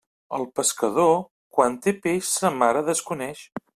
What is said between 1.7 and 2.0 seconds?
té